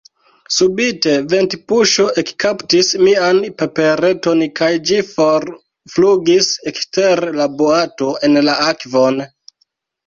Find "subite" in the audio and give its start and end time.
0.53-1.11